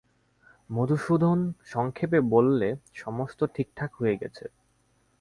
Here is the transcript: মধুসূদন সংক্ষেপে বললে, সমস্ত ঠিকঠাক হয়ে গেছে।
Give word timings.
মধুসূদন 0.69 1.39
সংক্ষেপে 1.65 2.19
বললে, 2.29 2.69
সমস্ত 2.93 3.39
ঠিকঠাক 3.55 3.91
হয়ে 3.95 4.15
গেছে। 4.15 4.45